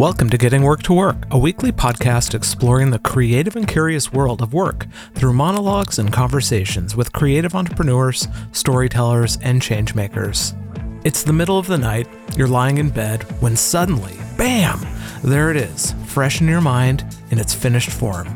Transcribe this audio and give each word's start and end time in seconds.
Welcome 0.00 0.30
to 0.30 0.38
Getting 0.38 0.62
Work 0.62 0.82
to 0.84 0.94
Work, 0.94 1.26
a 1.30 1.36
weekly 1.36 1.72
podcast 1.72 2.34
exploring 2.34 2.90
the 2.90 2.98
creative 2.98 3.54
and 3.54 3.68
curious 3.68 4.10
world 4.10 4.40
of 4.40 4.54
work 4.54 4.86
through 5.14 5.34
monologues 5.34 5.98
and 5.98 6.10
conversations 6.10 6.96
with 6.96 7.12
creative 7.12 7.54
entrepreneurs, 7.54 8.26
storytellers, 8.52 9.36
and 9.42 9.60
changemakers. 9.60 10.56
It's 11.04 11.22
the 11.22 11.34
middle 11.34 11.58
of 11.58 11.66
the 11.66 11.76
night, 11.76 12.08
you're 12.34 12.48
lying 12.48 12.78
in 12.78 12.88
bed, 12.88 13.24
when 13.42 13.56
suddenly, 13.56 14.16
bam, 14.38 14.80
there 15.22 15.50
it 15.50 15.58
is, 15.58 15.94
fresh 16.06 16.40
in 16.40 16.48
your 16.48 16.62
mind 16.62 17.04
in 17.30 17.38
its 17.38 17.52
finished 17.52 17.90
form. 17.90 18.34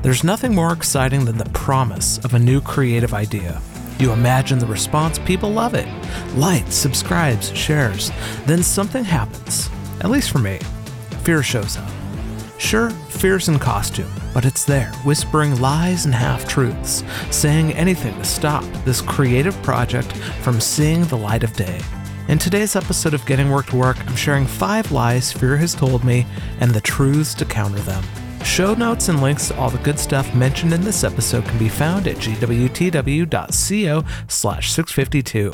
There's 0.00 0.24
nothing 0.24 0.54
more 0.54 0.72
exciting 0.72 1.26
than 1.26 1.36
the 1.36 1.50
promise 1.50 2.16
of 2.24 2.32
a 2.32 2.38
new 2.38 2.62
creative 2.62 3.12
idea. 3.12 3.60
You 3.98 4.12
imagine 4.12 4.58
the 4.58 4.64
response, 4.64 5.18
people 5.18 5.50
love 5.50 5.74
it. 5.74 5.86
Likes, 6.34 6.74
subscribes, 6.74 7.54
shares. 7.54 8.10
Then 8.46 8.62
something 8.62 9.04
happens, 9.04 9.68
at 10.00 10.08
least 10.08 10.30
for 10.30 10.38
me 10.38 10.60
fear 11.24 11.42
shows 11.42 11.78
up. 11.78 11.90
Sure, 12.58 12.90
fear's 12.90 13.48
in 13.48 13.58
costume, 13.58 14.10
but 14.32 14.44
it's 14.44 14.64
there, 14.64 14.92
whispering 15.04 15.58
lies 15.60 16.04
and 16.04 16.14
half 16.14 16.46
truths, 16.46 17.02
saying 17.30 17.72
anything 17.72 18.14
to 18.16 18.24
stop 18.24 18.62
this 18.84 19.00
creative 19.00 19.60
project 19.62 20.12
from 20.42 20.60
seeing 20.60 21.04
the 21.04 21.16
light 21.16 21.42
of 21.42 21.52
day. 21.54 21.80
In 22.28 22.38
today's 22.38 22.76
episode 22.76 23.14
of 23.14 23.24
Getting 23.26 23.50
Work 23.50 23.66
to 23.66 23.76
Work, 23.76 23.98
I'm 24.06 24.16
sharing 24.16 24.46
five 24.46 24.92
lies 24.92 25.32
fear 25.32 25.56
has 25.56 25.74
told 25.74 26.04
me 26.04 26.26
and 26.60 26.70
the 26.70 26.80
truths 26.80 27.34
to 27.34 27.44
counter 27.44 27.80
them. 27.80 28.04
Show 28.44 28.74
notes 28.74 29.08
and 29.08 29.22
links 29.22 29.48
to 29.48 29.56
all 29.58 29.70
the 29.70 29.78
good 29.78 29.98
stuff 29.98 30.34
mentioned 30.34 30.72
in 30.74 30.82
this 30.82 31.04
episode 31.04 31.44
can 31.46 31.58
be 31.58 31.68
found 31.68 32.06
at 32.06 32.16
gwtw.co 32.16 34.04
slash 34.28 34.72
652. 34.72 35.52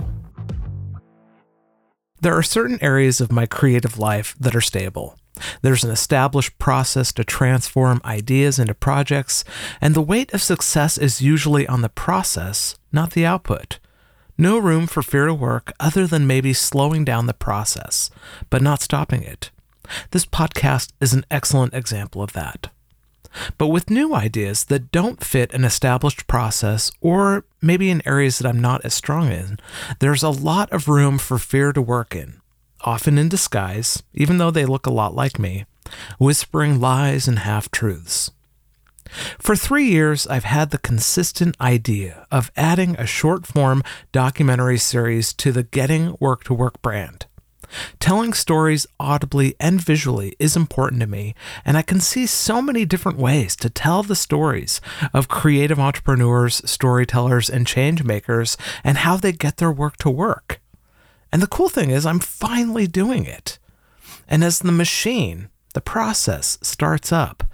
There 2.20 2.36
are 2.36 2.42
certain 2.42 2.78
areas 2.82 3.20
of 3.20 3.32
my 3.32 3.46
creative 3.46 3.98
life 3.98 4.36
that 4.38 4.54
are 4.54 4.60
stable. 4.60 5.19
There's 5.62 5.84
an 5.84 5.90
established 5.90 6.58
process 6.58 7.12
to 7.12 7.24
transform 7.24 8.00
ideas 8.04 8.58
into 8.58 8.74
projects, 8.74 9.44
and 9.80 9.94
the 9.94 10.02
weight 10.02 10.32
of 10.32 10.42
success 10.42 10.98
is 10.98 11.22
usually 11.22 11.66
on 11.66 11.82
the 11.82 11.88
process, 11.88 12.76
not 12.92 13.12
the 13.12 13.26
output. 13.26 13.78
No 14.36 14.58
room 14.58 14.86
for 14.86 15.02
fear 15.02 15.26
to 15.26 15.34
work 15.34 15.72
other 15.78 16.06
than 16.06 16.26
maybe 16.26 16.52
slowing 16.52 17.04
down 17.04 17.26
the 17.26 17.34
process, 17.34 18.10
but 18.48 18.62
not 18.62 18.82
stopping 18.82 19.22
it. 19.22 19.50
This 20.12 20.24
podcast 20.24 20.92
is 21.00 21.12
an 21.12 21.26
excellent 21.30 21.74
example 21.74 22.22
of 22.22 22.32
that. 22.32 22.70
But 23.58 23.68
with 23.68 23.90
new 23.90 24.14
ideas 24.14 24.64
that 24.64 24.90
don't 24.90 25.22
fit 25.22 25.52
an 25.52 25.64
established 25.64 26.26
process, 26.26 26.90
or 27.00 27.44
maybe 27.62 27.90
in 27.90 28.06
areas 28.06 28.38
that 28.38 28.48
I'm 28.48 28.60
not 28.60 28.84
as 28.84 28.94
strong 28.94 29.30
in, 29.30 29.58
there's 30.00 30.22
a 30.22 30.30
lot 30.30 30.72
of 30.72 30.88
room 30.88 31.18
for 31.18 31.38
fear 31.38 31.72
to 31.72 31.82
work 31.82 32.16
in 32.16 32.39
often 32.84 33.18
in 33.18 33.28
disguise, 33.28 34.02
even 34.14 34.38
though 34.38 34.50
they 34.50 34.66
look 34.66 34.86
a 34.86 34.92
lot 34.92 35.14
like 35.14 35.38
me, 35.38 35.64
whispering 36.18 36.80
lies 36.80 37.28
and 37.28 37.40
half 37.40 37.70
truths. 37.70 38.30
For 39.38 39.56
three 39.56 39.86
years, 39.86 40.26
I've 40.26 40.44
had 40.44 40.70
the 40.70 40.78
consistent 40.78 41.56
idea 41.60 42.26
of 42.30 42.52
adding 42.56 42.94
a 42.96 43.06
short 43.06 43.46
form 43.46 43.82
documentary 44.12 44.78
series 44.78 45.32
to 45.34 45.50
the 45.52 45.64
Getting 45.64 46.16
Work 46.20 46.44
to 46.44 46.54
Work 46.54 46.80
brand. 46.80 47.26
Telling 47.98 48.32
stories 48.32 48.86
audibly 48.98 49.54
and 49.60 49.80
visually 49.80 50.34
is 50.38 50.56
important 50.56 51.00
to 51.00 51.06
me, 51.06 51.34
and 51.64 51.76
I 51.76 51.82
can 51.82 52.00
see 52.00 52.26
so 52.26 52.60
many 52.60 52.84
different 52.84 53.18
ways 53.18 53.54
to 53.56 53.70
tell 53.70 54.02
the 54.02 54.16
stories 54.16 54.80
of 55.14 55.28
creative 55.28 55.78
entrepreneurs, 55.78 56.62
storytellers, 56.68 57.48
and 57.48 57.66
change 57.66 58.02
makers 58.02 58.56
and 58.82 58.98
how 58.98 59.16
they 59.16 59.32
get 59.32 59.58
their 59.58 59.72
work 59.72 59.96
to 59.98 60.10
work. 60.10 60.60
And 61.32 61.40
the 61.40 61.46
cool 61.46 61.68
thing 61.68 61.90
is, 61.90 62.06
I'm 62.06 62.20
finally 62.20 62.86
doing 62.86 63.24
it. 63.24 63.58
And 64.28 64.42
as 64.44 64.58
the 64.60 64.72
machine, 64.72 65.48
the 65.74 65.80
process 65.80 66.58
starts 66.62 67.12
up, 67.12 67.44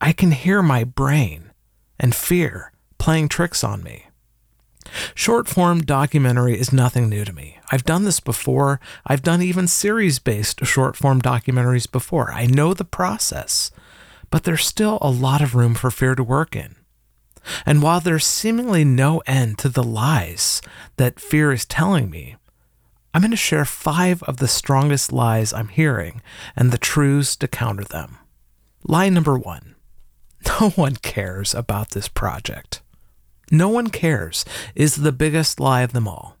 I 0.00 0.12
can 0.12 0.32
hear 0.32 0.62
my 0.62 0.84
brain 0.84 1.52
and 1.98 2.14
fear 2.14 2.72
playing 2.98 3.28
tricks 3.28 3.62
on 3.64 3.82
me. 3.82 4.06
Short 5.14 5.48
form 5.48 5.80
documentary 5.80 6.58
is 6.58 6.72
nothing 6.72 7.08
new 7.08 7.24
to 7.24 7.32
me. 7.32 7.58
I've 7.72 7.84
done 7.84 8.04
this 8.04 8.20
before. 8.20 8.80
I've 9.06 9.22
done 9.22 9.42
even 9.42 9.66
series 9.66 10.18
based 10.18 10.64
short 10.64 10.96
form 10.96 11.22
documentaries 11.22 11.90
before. 11.90 12.30
I 12.32 12.46
know 12.46 12.74
the 12.74 12.84
process, 12.84 13.70
but 14.30 14.44
there's 14.44 14.66
still 14.66 14.98
a 15.00 15.10
lot 15.10 15.40
of 15.40 15.54
room 15.54 15.74
for 15.74 15.90
fear 15.90 16.14
to 16.14 16.22
work 16.22 16.54
in. 16.54 16.76
And 17.66 17.82
while 17.82 18.00
there's 18.00 18.26
seemingly 18.26 18.84
no 18.84 19.22
end 19.26 19.58
to 19.58 19.68
the 19.68 19.82
lies 19.82 20.62
that 20.96 21.20
fear 21.20 21.52
is 21.52 21.64
telling 21.64 22.10
me, 22.10 22.36
I'm 23.14 23.20
going 23.20 23.30
to 23.30 23.36
share 23.36 23.64
five 23.64 24.24
of 24.24 24.38
the 24.38 24.48
strongest 24.48 25.12
lies 25.12 25.52
I'm 25.52 25.68
hearing 25.68 26.20
and 26.56 26.72
the 26.72 26.78
truths 26.78 27.36
to 27.36 27.46
counter 27.46 27.84
them. 27.84 28.18
Lie 28.82 29.08
number 29.08 29.38
one 29.38 29.76
No 30.60 30.70
one 30.70 30.96
cares 30.96 31.54
about 31.54 31.90
this 31.90 32.08
project. 32.08 32.82
No 33.52 33.68
one 33.68 33.90
cares 33.90 34.44
is 34.74 34.96
the 34.96 35.12
biggest 35.12 35.60
lie 35.60 35.82
of 35.82 35.92
them 35.92 36.08
all. 36.08 36.36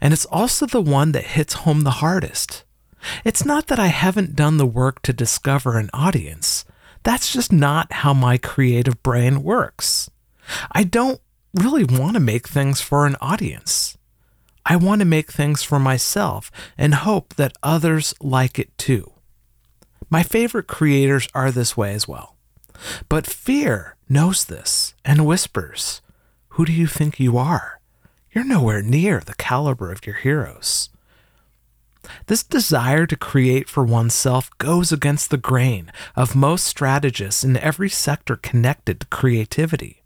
And 0.00 0.12
it's 0.12 0.26
also 0.26 0.64
the 0.64 0.80
one 0.80 1.10
that 1.10 1.24
hits 1.24 1.54
home 1.54 1.80
the 1.80 1.90
hardest. 2.02 2.62
It's 3.24 3.44
not 3.44 3.66
that 3.66 3.80
I 3.80 3.88
haven't 3.88 4.36
done 4.36 4.58
the 4.58 4.66
work 4.66 5.02
to 5.02 5.12
discover 5.12 5.76
an 5.76 5.90
audience. 5.92 6.64
That's 7.02 7.32
just 7.32 7.52
not 7.52 7.92
how 7.92 8.14
my 8.14 8.38
creative 8.38 9.02
brain 9.02 9.42
works. 9.42 10.08
I 10.70 10.84
don't 10.84 11.20
really 11.52 11.84
want 11.84 12.14
to 12.14 12.20
make 12.20 12.48
things 12.48 12.80
for 12.80 13.06
an 13.06 13.16
audience. 13.20 13.95
I 14.68 14.74
want 14.74 14.98
to 14.98 15.04
make 15.04 15.30
things 15.30 15.62
for 15.62 15.78
myself 15.78 16.50
and 16.76 16.92
hope 16.92 17.34
that 17.34 17.56
others 17.62 18.14
like 18.20 18.58
it 18.58 18.76
too. 18.76 19.12
My 20.10 20.24
favorite 20.24 20.66
creators 20.66 21.28
are 21.34 21.52
this 21.52 21.76
way 21.76 21.94
as 21.94 22.08
well. 22.08 22.36
But 23.08 23.26
fear 23.26 23.94
knows 24.08 24.46
this 24.46 24.94
and 25.04 25.24
whispers, 25.24 26.02
Who 26.50 26.64
do 26.64 26.72
you 26.72 26.88
think 26.88 27.20
you 27.20 27.38
are? 27.38 27.80
You're 28.32 28.44
nowhere 28.44 28.82
near 28.82 29.20
the 29.20 29.36
caliber 29.36 29.92
of 29.92 30.04
your 30.04 30.16
heroes. 30.16 30.90
This 32.26 32.42
desire 32.42 33.06
to 33.06 33.16
create 33.16 33.68
for 33.68 33.84
oneself 33.84 34.50
goes 34.58 34.90
against 34.90 35.30
the 35.30 35.36
grain 35.36 35.92
of 36.16 36.34
most 36.34 36.64
strategists 36.64 37.44
in 37.44 37.56
every 37.56 37.88
sector 37.88 38.34
connected 38.34 39.00
to 39.00 39.06
creativity. 39.06 40.02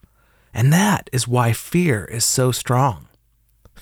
And 0.52 0.70
that 0.72 1.08
is 1.12 1.26
why 1.26 1.54
fear 1.54 2.04
is 2.04 2.24
so 2.24 2.52
strong. 2.52 3.06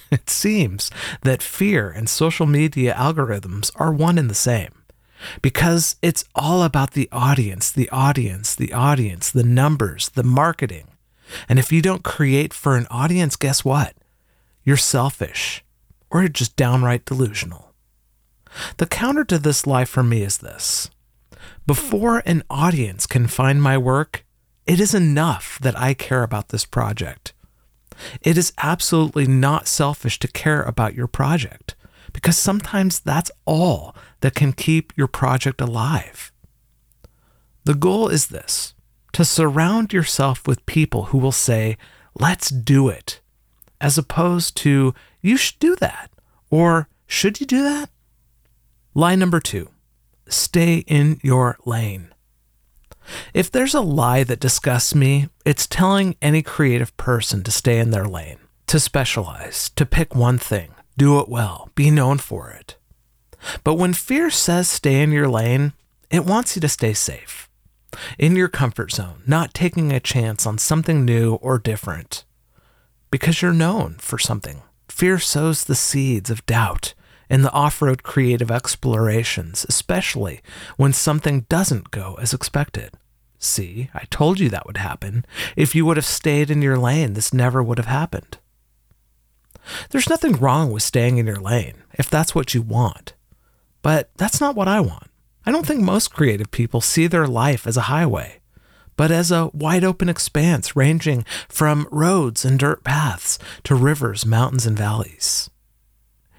It 0.10 0.30
seems 0.30 0.90
that 1.22 1.42
fear 1.42 1.90
and 1.90 2.08
social 2.08 2.46
media 2.46 2.94
algorithms 2.94 3.70
are 3.76 3.92
one 3.92 4.16
and 4.16 4.30
the 4.30 4.34
same 4.34 4.72
because 5.42 5.96
it's 6.00 6.24
all 6.34 6.62
about 6.62 6.92
the 6.92 7.08
audience, 7.12 7.70
the 7.70 7.90
audience, 7.90 8.54
the 8.54 8.72
audience, 8.72 9.30
the 9.30 9.42
numbers, 9.42 10.08
the 10.10 10.22
marketing. 10.22 10.86
And 11.48 11.58
if 11.58 11.72
you 11.72 11.82
don't 11.82 12.04
create 12.04 12.54
for 12.54 12.76
an 12.76 12.86
audience, 12.90 13.36
guess 13.36 13.64
what? 13.64 13.94
You're 14.64 14.76
selfish 14.76 15.64
or 16.10 16.20
you're 16.20 16.28
just 16.28 16.56
downright 16.56 17.04
delusional. 17.04 17.74
The 18.78 18.86
counter 18.86 19.24
to 19.24 19.38
this 19.38 19.66
lie 19.66 19.84
for 19.84 20.02
me 20.02 20.22
is 20.22 20.38
this 20.38 20.90
before 21.66 22.22
an 22.24 22.42
audience 22.48 23.06
can 23.06 23.26
find 23.26 23.62
my 23.62 23.76
work, 23.76 24.24
it 24.66 24.80
is 24.80 24.94
enough 24.94 25.58
that 25.60 25.78
I 25.78 25.94
care 25.94 26.22
about 26.22 26.48
this 26.48 26.64
project. 26.64 27.27
It 28.22 28.38
is 28.38 28.52
absolutely 28.58 29.26
not 29.26 29.68
selfish 29.68 30.18
to 30.20 30.28
care 30.28 30.62
about 30.62 30.94
your 30.94 31.06
project 31.06 31.74
because 32.12 32.38
sometimes 32.38 33.00
that's 33.00 33.30
all 33.44 33.94
that 34.20 34.34
can 34.34 34.52
keep 34.52 34.92
your 34.96 35.08
project 35.08 35.60
alive. 35.60 36.32
The 37.64 37.74
goal 37.74 38.08
is 38.08 38.28
this 38.28 38.74
to 39.12 39.24
surround 39.24 39.92
yourself 39.92 40.46
with 40.46 40.64
people 40.66 41.04
who 41.04 41.18
will 41.18 41.32
say, 41.32 41.76
let's 42.18 42.50
do 42.50 42.88
it, 42.88 43.20
as 43.80 43.98
opposed 43.98 44.56
to, 44.58 44.94
you 45.20 45.36
should 45.36 45.58
do 45.58 45.76
that, 45.76 46.10
or 46.50 46.88
should 47.06 47.40
you 47.40 47.46
do 47.46 47.62
that? 47.62 47.90
Line 48.94 49.18
number 49.18 49.40
two 49.40 49.68
stay 50.28 50.78
in 50.86 51.18
your 51.22 51.56
lane. 51.64 52.12
If 53.34 53.50
there's 53.50 53.74
a 53.74 53.80
lie 53.80 54.24
that 54.24 54.40
disgusts 54.40 54.94
me, 54.94 55.28
it's 55.44 55.66
telling 55.66 56.16
any 56.20 56.42
creative 56.42 56.96
person 56.96 57.42
to 57.44 57.50
stay 57.50 57.78
in 57.78 57.90
their 57.90 58.06
lane, 58.06 58.38
to 58.66 58.80
specialize, 58.80 59.70
to 59.70 59.86
pick 59.86 60.14
one 60.14 60.38
thing, 60.38 60.74
do 60.96 61.18
it 61.20 61.28
well, 61.28 61.70
be 61.74 61.90
known 61.90 62.18
for 62.18 62.50
it. 62.50 62.76
But 63.64 63.74
when 63.74 63.92
fear 63.92 64.30
says 64.30 64.68
stay 64.68 65.02
in 65.02 65.12
your 65.12 65.28
lane, 65.28 65.72
it 66.10 66.24
wants 66.24 66.56
you 66.56 66.60
to 66.60 66.68
stay 66.68 66.92
safe, 66.92 67.48
in 68.18 68.36
your 68.36 68.48
comfort 68.48 68.92
zone, 68.92 69.22
not 69.26 69.54
taking 69.54 69.92
a 69.92 70.00
chance 70.00 70.46
on 70.46 70.58
something 70.58 71.04
new 71.04 71.34
or 71.34 71.58
different. 71.58 72.24
Because 73.10 73.40
you're 73.40 73.52
known 73.52 73.96
for 73.98 74.18
something. 74.18 74.62
Fear 74.88 75.18
sows 75.18 75.64
the 75.64 75.74
seeds 75.74 76.30
of 76.30 76.44
doubt 76.46 76.94
in 77.30 77.42
the 77.42 77.52
off 77.52 77.82
road 77.82 78.02
creative 78.02 78.50
explorations, 78.50 79.66
especially 79.68 80.40
when 80.76 80.92
something 80.92 81.46
doesn't 81.48 81.90
go 81.90 82.16
as 82.20 82.32
expected. 82.32 82.92
See, 83.38 83.90
I 83.94 84.04
told 84.10 84.40
you 84.40 84.48
that 84.48 84.66
would 84.66 84.78
happen. 84.78 85.24
If 85.56 85.74
you 85.74 85.86
would 85.86 85.96
have 85.96 86.06
stayed 86.06 86.50
in 86.50 86.62
your 86.62 86.78
lane, 86.78 87.12
this 87.12 87.32
never 87.32 87.62
would 87.62 87.78
have 87.78 87.86
happened. 87.86 88.38
There's 89.90 90.08
nothing 90.08 90.32
wrong 90.32 90.72
with 90.72 90.82
staying 90.82 91.18
in 91.18 91.26
your 91.26 91.40
lane 91.40 91.82
if 91.94 92.10
that's 92.10 92.34
what 92.34 92.54
you 92.54 92.62
want. 92.62 93.14
But 93.82 94.10
that's 94.16 94.40
not 94.40 94.56
what 94.56 94.68
I 94.68 94.80
want. 94.80 95.08
I 95.46 95.52
don't 95.52 95.66
think 95.66 95.80
most 95.80 96.12
creative 96.12 96.50
people 96.50 96.80
see 96.80 97.06
their 97.06 97.26
life 97.26 97.66
as 97.66 97.76
a 97.76 97.82
highway, 97.82 98.40
but 98.96 99.10
as 99.10 99.30
a 99.30 99.50
wide 99.54 99.84
open 99.84 100.08
expanse 100.08 100.74
ranging 100.74 101.24
from 101.48 101.88
roads 101.90 102.44
and 102.44 102.58
dirt 102.58 102.82
paths 102.84 103.38
to 103.64 103.74
rivers, 103.74 104.26
mountains, 104.26 104.66
and 104.66 104.76
valleys. 104.76 105.48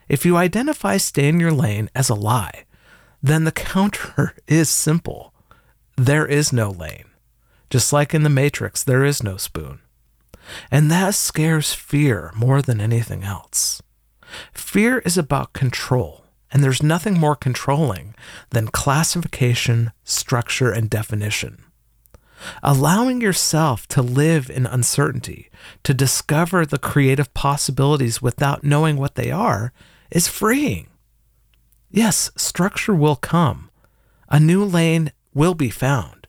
If 0.09 0.25
you 0.25 0.35
identify 0.37 0.97
stay 0.97 1.27
in 1.27 1.39
your 1.39 1.51
lane 1.51 1.89
as 1.93 2.09
a 2.09 2.15
lie, 2.15 2.65
then 3.21 3.43
the 3.43 3.51
counter 3.51 4.35
is 4.47 4.69
simple. 4.69 5.33
There 5.95 6.25
is 6.25 6.51
no 6.51 6.71
lane. 6.71 7.05
Just 7.69 7.93
like 7.93 8.15
in 8.15 8.23
the 8.23 8.29
Matrix, 8.29 8.83
there 8.83 9.05
is 9.05 9.21
no 9.21 9.37
spoon. 9.37 9.79
And 10.71 10.89
that 10.89 11.13
scares 11.13 11.73
fear 11.75 12.31
more 12.35 12.63
than 12.63 12.81
anything 12.81 13.23
else. 13.23 13.83
Fear 14.51 14.99
is 14.99 15.17
about 15.17 15.53
control, 15.53 16.25
and 16.51 16.63
there's 16.63 16.81
nothing 16.81 17.19
more 17.19 17.35
controlling 17.35 18.15
than 18.49 18.69
classification, 18.69 19.91
structure, 20.03 20.71
and 20.71 20.89
definition. 20.89 21.63
Allowing 22.63 23.21
yourself 23.21 23.87
to 23.89 24.01
live 24.01 24.49
in 24.49 24.65
uncertainty, 24.65 25.51
to 25.83 25.93
discover 25.93 26.65
the 26.65 26.79
creative 26.79 27.31
possibilities 27.33 28.21
without 28.21 28.63
knowing 28.63 28.97
what 28.97 29.15
they 29.15 29.29
are, 29.29 29.73
is 30.11 30.27
freeing. 30.27 30.87
Yes, 31.91 32.31
structure 32.35 32.93
will 32.93 33.15
come. 33.15 33.69
A 34.29 34.39
new 34.39 34.63
lane 34.63 35.11
will 35.33 35.55
be 35.55 35.69
found, 35.69 36.27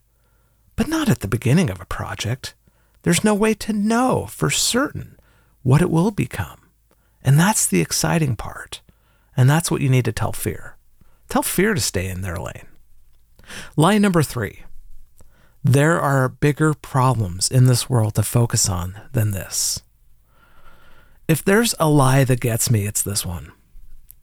but 0.76 0.88
not 0.88 1.08
at 1.08 1.20
the 1.20 1.28
beginning 1.28 1.70
of 1.70 1.80
a 1.80 1.86
project. 1.86 2.54
There's 3.02 3.24
no 3.24 3.34
way 3.34 3.54
to 3.54 3.72
know 3.72 4.26
for 4.26 4.50
certain 4.50 5.18
what 5.62 5.82
it 5.82 5.90
will 5.90 6.10
become. 6.10 6.70
And 7.22 7.38
that's 7.38 7.66
the 7.66 7.80
exciting 7.80 8.36
part. 8.36 8.80
And 9.36 9.48
that's 9.48 9.70
what 9.70 9.80
you 9.80 9.88
need 9.88 10.06
to 10.06 10.12
tell 10.12 10.32
fear. 10.32 10.76
Tell 11.28 11.42
fear 11.42 11.74
to 11.74 11.80
stay 11.80 12.08
in 12.08 12.22
their 12.22 12.36
lane. 12.36 12.66
Lie 13.76 13.98
number 13.98 14.22
three 14.22 14.64
there 15.62 16.00
are 16.00 16.28
bigger 16.28 16.72
problems 16.72 17.50
in 17.50 17.66
this 17.66 17.90
world 17.90 18.14
to 18.14 18.22
focus 18.22 18.66
on 18.66 18.98
than 19.12 19.32
this. 19.32 19.82
If 21.28 21.44
there's 21.44 21.74
a 21.78 21.88
lie 21.88 22.24
that 22.24 22.40
gets 22.40 22.70
me, 22.70 22.86
it's 22.86 23.02
this 23.02 23.26
one. 23.26 23.52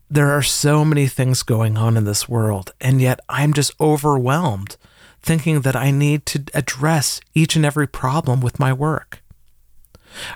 There 0.10 0.32
are 0.32 0.42
so 0.44 0.86
many 0.86 1.08
things 1.08 1.44
going 1.44 1.78
on 1.78 1.98
in 1.98 2.06
this 2.06 2.30
world, 2.30 2.72
and 2.80 3.02
yet 3.02 3.20
I'm 3.28 3.52
just 3.52 3.74
overwhelmed 3.80 4.78
thinking 5.22 5.62
that 5.62 5.76
I 5.76 5.92
need 5.92 6.26
to 6.28 6.44
address 6.54 7.20
each 7.34 7.58
and 7.58 7.66
every 7.66 7.88
problem 7.88 8.40
with 8.40 8.60
my 8.60 8.72
work. 8.72 9.22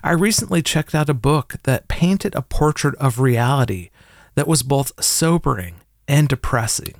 I 0.03 0.11
recently 0.11 0.61
checked 0.61 0.93
out 0.93 1.09
a 1.09 1.13
book 1.13 1.55
that 1.63 1.87
painted 1.87 2.35
a 2.35 2.41
portrait 2.41 2.95
of 2.95 3.19
reality 3.19 3.91
that 4.35 4.47
was 4.47 4.61
both 4.61 4.91
sobering 5.01 5.75
and 6.05 6.27
depressing. 6.27 6.95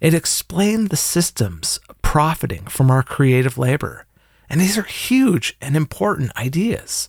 It 0.00 0.14
explained 0.14 0.90
the 0.90 0.96
systems 0.96 1.80
profiting 2.00 2.66
from 2.66 2.92
our 2.92 3.02
creative 3.02 3.58
labor. 3.58 4.06
And 4.48 4.60
these 4.60 4.78
are 4.78 4.82
huge 4.82 5.56
and 5.60 5.76
important 5.76 6.30
ideas. 6.36 7.08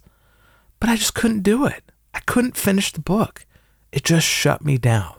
But 0.80 0.90
I 0.90 0.96
just 0.96 1.14
couldn't 1.14 1.44
do 1.44 1.66
it. 1.68 1.84
I 2.14 2.22
couldn't 2.22 2.58
finish 2.58 2.92
the 2.92 3.02
book. 3.02 3.46
It 3.94 4.04
just 4.04 4.26
shut 4.26 4.66
me 4.66 4.80
down. 4.80 5.14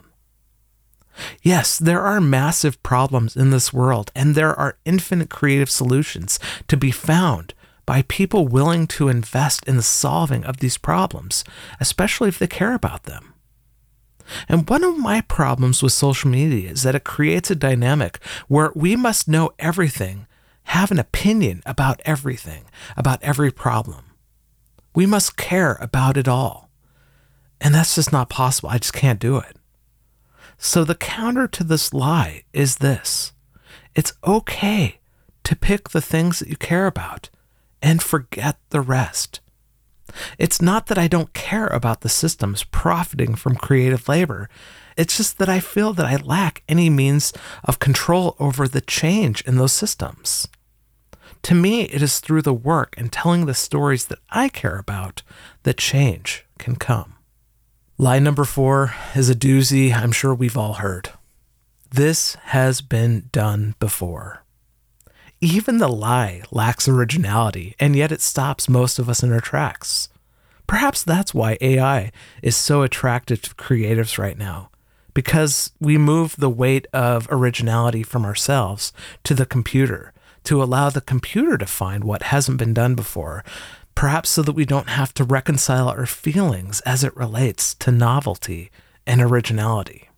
Yes, 1.42 1.78
there 1.78 2.00
are 2.00 2.20
massive 2.20 2.82
problems 2.82 3.36
in 3.36 3.50
this 3.50 3.72
world, 3.72 4.10
and 4.16 4.34
there 4.34 4.52
are 4.58 4.78
infinite 4.84 5.30
creative 5.30 5.70
solutions 5.70 6.40
to 6.66 6.76
be 6.76 6.90
found 6.90 7.54
by 7.86 8.02
people 8.02 8.48
willing 8.48 8.88
to 8.88 9.08
invest 9.08 9.64
in 9.68 9.76
the 9.76 9.82
solving 9.82 10.42
of 10.44 10.56
these 10.56 10.76
problems, 10.76 11.44
especially 11.78 12.28
if 12.28 12.40
they 12.40 12.48
care 12.48 12.74
about 12.74 13.04
them. 13.04 13.34
And 14.48 14.68
one 14.68 14.82
of 14.82 14.98
my 14.98 15.20
problems 15.20 15.80
with 15.80 15.92
social 15.92 16.28
media 16.28 16.72
is 16.72 16.82
that 16.82 16.96
it 16.96 17.04
creates 17.04 17.52
a 17.52 17.54
dynamic 17.54 18.18
where 18.48 18.72
we 18.74 18.96
must 18.96 19.28
know 19.28 19.52
everything, 19.60 20.26
have 20.64 20.90
an 20.90 20.98
opinion 20.98 21.62
about 21.64 22.02
everything, 22.04 22.64
about 22.96 23.22
every 23.22 23.52
problem. 23.52 24.06
We 24.96 25.06
must 25.06 25.36
care 25.36 25.78
about 25.80 26.16
it 26.16 26.26
all. 26.26 26.63
And 27.64 27.74
that's 27.74 27.94
just 27.94 28.12
not 28.12 28.28
possible. 28.28 28.68
I 28.68 28.76
just 28.76 28.92
can't 28.92 29.18
do 29.18 29.38
it. 29.38 29.56
So 30.58 30.84
the 30.84 30.94
counter 30.94 31.48
to 31.48 31.64
this 31.64 31.94
lie 31.94 32.44
is 32.52 32.76
this 32.76 33.32
it's 33.94 34.12
okay 34.22 34.98
to 35.44 35.56
pick 35.56 35.88
the 35.88 36.02
things 36.02 36.38
that 36.38 36.48
you 36.48 36.56
care 36.56 36.86
about 36.86 37.30
and 37.80 38.02
forget 38.02 38.58
the 38.68 38.82
rest. 38.82 39.40
It's 40.38 40.60
not 40.60 40.86
that 40.86 40.98
I 40.98 41.08
don't 41.08 41.32
care 41.32 41.66
about 41.68 42.02
the 42.02 42.08
systems 42.08 42.64
profiting 42.64 43.34
from 43.34 43.56
creative 43.56 44.08
labor. 44.08 44.48
It's 44.96 45.16
just 45.16 45.38
that 45.38 45.48
I 45.48 45.58
feel 45.58 45.92
that 45.94 46.06
I 46.06 46.16
lack 46.16 46.62
any 46.68 46.90
means 46.90 47.32
of 47.64 47.78
control 47.78 48.36
over 48.38 48.68
the 48.68 48.82
change 48.82 49.40
in 49.42 49.56
those 49.56 49.72
systems. 49.72 50.48
To 51.42 51.54
me, 51.54 51.82
it 51.82 52.02
is 52.02 52.20
through 52.20 52.42
the 52.42 52.54
work 52.54 52.94
and 52.98 53.10
telling 53.10 53.46
the 53.46 53.54
stories 53.54 54.06
that 54.06 54.20
I 54.30 54.48
care 54.50 54.78
about 54.78 55.22
that 55.62 55.78
change 55.78 56.44
can 56.58 56.76
come. 56.76 57.14
Lie 57.96 58.18
number 58.18 58.42
four 58.42 58.92
is 59.14 59.30
a 59.30 59.36
doozy 59.36 59.94
I'm 59.94 60.10
sure 60.10 60.34
we've 60.34 60.56
all 60.56 60.74
heard. 60.74 61.10
This 61.92 62.34
has 62.46 62.80
been 62.80 63.28
done 63.30 63.76
before. 63.78 64.42
Even 65.40 65.78
the 65.78 65.86
lie 65.86 66.42
lacks 66.50 66.88
originality, 66.88 67.76
and 67.78 67.94
yet 67.94 68.10
it 68.10 68.20
stops 68.20 68.68
most 68.68 68.98
of 68.98 69.08
us 69.08 69.22
in 69.22 69.32
our 69.32 69.40
tracks. 69.40 70.08
Perhaps 70.66 71.04
that's 71.04 71.32
why 71.32 71.56
AI 71.60 72.10
is 72.42 72.56
so 72.56 72.82
attractive 72.82 73.40
to 73.42 73.54
creatives 73.54 74.18
right 74.18 74.36
now, 74.36 74.70
because 75.12 75.70
we 75.78 75.96
move 75.96 76.34
the 76.36 76.50
weight 76.50 76.88
of 76.92 77.28
originality 77.30 78.02
from 78.02 78.24
ourselves 78.24 78.92
to 79.22 79.34
the 79.34 79.46
computer 79.46 80.12
to 80.42 80.60
allow 80.60 80.90
the 80.90 81.00
computer 81.00 81.56
to 81.56 81.66
find 81.66 82.02
what 82.02 82.24
hasn't 82.24 82.58
been 82.58 82.74
done 82.74 82.96
before, 82.96 83.44
perhaps 83.94 84.30
so 84.30 84.42
that 84.42 84.52
we 84.54 84.64
don't 84.64 84.88
have 84.88 85.14
to 85.14 85.24
reconcile 85.24 85.88
our 85.88 86.06
feelings 86.06 86.80
as 86.82 87.04
it 87.04 87.16
relates 87.16 87.74
to 87.74 87.90
novelty 87.90 88.70
and 89.06 89.20
originality. 89.20 90.08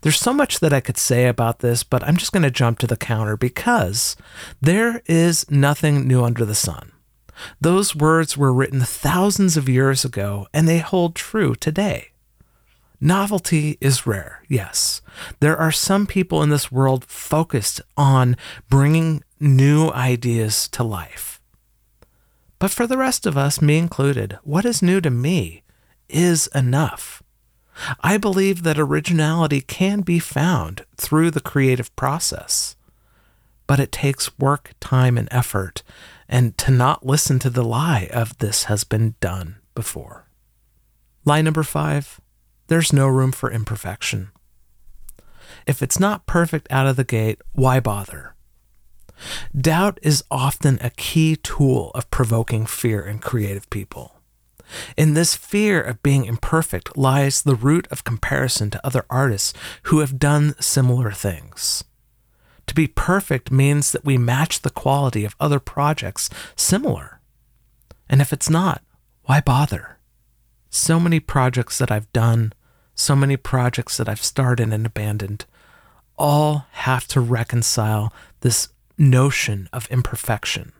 There's 0.00 0.18
so 0.18 0.32
much 0.32 0.60
that 0.60 0.72
I 0.72 0.80
could 0.80 0.98
say 0.98 1.26
about 1.26 1.60
this, 1.60 1.82
but 1.82 2.02
I'm 2.02 2.16
just 2.16 2.32
going 2.32 2.42
to 2.42 2.50
jump 2.50 2.78
to 2.80 2.86
the 2.86 2.96
counter 2.96 3.36
because 3.36 4.16
there 4.60 5.02
is 5.06 5.48
nothing 5.50 6.06
new 6.06 6.24
under 6.24 6.44
the 6.44 6.54
sun. 6.54 6.92
Those 7.60 7.94
words 7.94 8.36
were 8.36 8.52
written 8.52 8.80
thousands 8.80 9.56
of 9.56 9.68
years 9.68 10.04
ago 10.04 10.48
and 10.52 10.68
they 10.68 10.78
hold 10.78 11.14
true 11.14 11.54
today. 11.54 12.10
Novelty 13.00 13.78
is 13.80 14.06
rare, 14.08 14.42
yes. 14.48 15.00
There 15.38 15.56
are 15.56 15.70
some 15.70 16.06
people 16.06 16.42
in 16.42 16.50
this 16.50 16.72
world 16.72 17.04
focused 17.04 17.80
on 17.96 18.36
bringing 18.68 19.22
new 19.38 19.90
ideas 19.90 20.66
to 20.68 20.82
life. 20.82 21.37
But 22.58 22.70
for 22.70 22.86
the 22.86 22.98
rest 22.98 23.26
of 23.26 23.36
us, 23.36 23.62
me 23.62 23.78
included, 23.78 24.38
what 24.42 24.64
is 24.64 24.82
new 24.82 25.00
to 25.00 25.10
me 25.10 25.62
is 26.08 26.48
enough. 26.54 27.22
I 28.00 28.16
believe 28.18 28.64
that 28.64 28.78
originality 28.78 29.60
can 29.60 30.00
be 30.00 30.18
found 30.18 30.84
through 30.96 31.30
the 31.30 31.40
creative 31.40 31.94
process, 31.94 32.74
but 33.68 33.78
it 33.78 33.92
takes 33.92 34.36
work, 34.38 34.72
time, 34.80 35.16
and 35.16 35.28
effort, 35.30 35.84
and 36.28 36.58
to 36.58 36.72
not 36.72 37.06
listen 37.06 37.38
to 37.40 37.50
the 37.50 37.62
lie 37.62 38.08
of 38.12 38.36
this 38.38 38.64
has 38.64 38.82
been 38.82 39.14
done 39.20 39.56
before. 39.74 40.28
Lie 41.24 41.42
number 41.42 41.62
five 41.62 42.20
there's 42.68 42.92
no 42.92 43.06
room 43.06 43.32
for 43.32 43.50
imperfection. 43.50 44.30
If 45.66 45.82
it's 45.82 45.98
not 45.98 46.26
perfect 46.26 46.66
out 46.70 46.86
of 46.86 46.96
the 46.96 47.04
gate, 47.04 47.40
why 47.52 47.80
bother? 47.80 48.34
Doubt 49.58 49.98
is 50.02 50.24
often 50.30 50.78
a 50.80 50.90
key 50.90 51.36
tool 51.36 51.90
of 51.94 52.10
provoking 52.10 52.66
fear 52.66 53.00
in 53.00 53.18
creative 53.18 53.68
people. 53.70 54.14
In 54.96 55.14
this 55.14 55.34
fear 55.34 55.80
of 55.80 56.02
being 56.02 56.24
imperfect 56.24 56.96
lies 56.96 57.42
the 57.42 57.54
root 57.54 57.88
of 57.90 58.04
comparison 58.04 58.70
to 58.70 58.86
other 58.86 59.04
artists 59.08 59.54
who 59.84 60.00
have 60.00 60.18
done 60.18 60.54
similar 60.60 61.10
things. 61.10 61.84
To 62.66 62.74
be 62.74 62.86
perfect 62.86 63.50
means 63.50 63.92
that 63.92 64.04
we 64.04 64.18
match 64.18 64.60
the 64.60 64.70
quality 64.70 65.24
of 65.24 65.34
other 65.40 65.58
projects 65.58 66.28
similar. 66.54 67.20
And 68.10 68.20
if 68.20 68.32
it's 68.32 68.50
not, 68.50 68.82
why 69.22 69.40
bother? 69.40 69.98
So 70.68 71.00
many 71.00 71.18
projects 71.18 71.78
that 71.78 71.90
I've 71.90 72.12
done, 72.12 72.52
so 72.94 73.16
many 73.16 73.38
projects 73.38 73.96
that 73.96 74.08
I've 74.08 74.22
started 74.22 74.70
and 74.70 74.84
abandoned, 74.84 75.46
all 76.18 76.66
have 76.72 77.08
to 77.08 77.20
reconcile 77.20 78.12
this 78.40 78.68
notion 78.98 79.68
of 79.72 79.88
imperfection. 79.90 80.72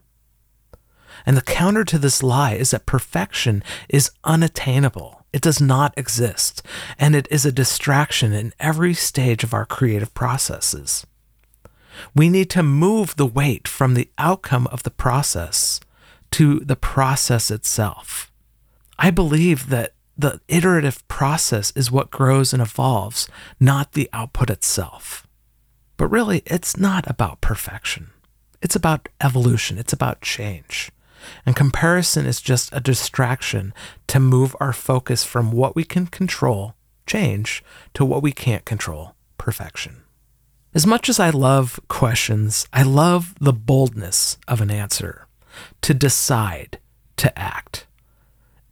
And 1.26 1.36
the 1.36 1.42
counter 1.42 1.84
to 1.84 1.98
this 1.98 2.22
lie 2.22 2.54
is 2.54 2.70
that 2.70 2.86
perfection 2.86 3.62
is 3.88 4.10
unattainable. 4.24 5.24
It 5.32 5.42
does 5.42 5.60
not 5.60 5.92
exist, 5.96 6.62
and 6.98 7.14
it 7.14 7.28
is 7.30 7.44
a 7.44 7.52
distraction 7.52 8.32
in 8.32 8.54
every 8.58 8.94
stage 8.94 9.44
of 9.44 9.52
our 9.52 9.66
creative 9.66 10.14
processes. 10.14 11.06
We 12.14 12.28
need 12.28 12.48
to 12.50 12.62
move 12.62 13.16
the 13.16 13.26
weight 13.26 13.68
from 13.68 13.94
the 13.94 14.10
outcome 14.16 14.66
of 14.68 14.84
the 14.84 14.90
process 14.90 15.80
to 16.32 16.60
the 16.60 16.76
process 16.76 17.50
itself. 17.50 18.32
I 18.98 19.10
believe 19.10 19.68
that 19.68 19.94
the 20.16 20.40
iterative 20.48 21.06
process 21.08 21.72
is 21.76 21.92
what 21.92 22.10
grows 22.10 22.52
and 22.52 22.62
evolves, 22.62 23.28
not 23.60 23.92
the 23.92 24.08
output 24.12 24.50
itself. 24.50 25.27
But 25.98 26.08
really, 26.08 26.42
it's 26.46 26.78
not 26.78 27.04
about 27.10 27.42
perfection. 27.42 28.10
It's 28.62 28.76
about 28.76 29.10
evolution. 29.20 29.76
It's 29.76 29.92
about 29.92 30.22
change. 30.22 30.90
And 31.44 31.56
comparison 31.56 32.24
is 32.24 32.40
just 32.40 32.70
a 32.72 32.80
distraction 32.80 33.74
to 34.06 34.20
move 34.20 34.56
our 34.60 34.72
focus 34.72 35.24
from 35.24 35.50
what 35.52 35.76
we 35.76 35.84
can 35.84 36.06
control, 36.06 36.74
change, 37.06 37.62
to 37.94 38.04
what 38.04 38.22
we 38.22 38.32
can't 38.32 38.64
control, 38.64 39.16
perfection. 39.36 40.04
As 40.74 40.86
much 40.86 41.08
as 41.08 41.18
I 41.18 41.30
love 41.30 41.80
questions, 41.88 42.68
I 42.72 42.84
love 42.84 43.34
the 43.40 43.52
boldness 43.52 44.38
of 44.46 44.60
an 44.60 44.70
answer 44.70 45.26
to 45.82 45.92
decide 45.92 46.78
to 47.16 47.36
act. 47.36 47.86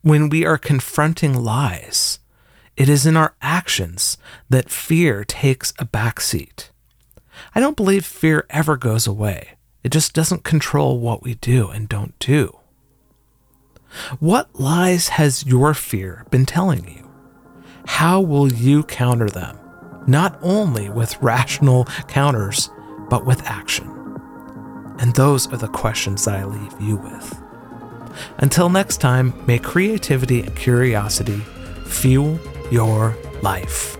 When 0.02 0.28
we 0.28 0.44
are 0.44 0.58
confronting 0.58 1.34
lies, 1.34 2.20
it 2.76 2.88
is 2.88 3.06
in 3.06 3.16
our 3.16 3.34
actions 3.42 4.18
that 4.48 4.70
fear 4.70 5.24
takes 5.24 5.72
a 5.78 5.84
backseat. 5.84 6.68
I 7.54 7.60
don't 7.60 7.76
believe 7.76 8.04
fear 8.04 8.46
ever 8.50 8.76
goes 8.76 9.06
away. 9.06 9.50
It 9.82 9.92
just 9.92 10.14
doesn't 10.14 10.44
control 10.44 10.98
what 10.98 11.22
we 11.22 11.34
do 11.34 11.68
and 11.68 11.88
don't 11.88 12.18
do. 12.18 12.58
What 14.18 14.48
lies 14.58 15.08
has 15.10 15.46
your 15.46 15.74
fear 15.74 16.26
been 16.30 16.44
telling 16.44 16.88
you? 16.88 17.08
How 17.86 18.20
will 18.20 18.52
you 18.52 18.82
counter 18.82 19.28
them? 19.28 19.58
Not 20.06 20.38
only 20.42 20.90
with 20.90 21.20
rational 21.22 21.84
counters, 22.08 22.70
but 23.08 23.24
with 23.24 23.42
action. 23.44 23.88
And 24.98 25.14
those 25.14 25.46
are 25.52 25.56
the 25.56 25.68
questions 25.68 26.24
that 26.24 26.34
I 26.34 26.44
leave 26.44 26.80
you 26.80 26.96
with. 26.96 27.42
Until 28.38 28.68
next 28.68 28.98
time, 28.98 29.34
may 29.46 29.58
creativity 29.58 30.40
and 30.40 30.56
curiosity 30.56 31.40
fuel 31.84 32.38
your 32.70 33.16
life. 33.42 33.96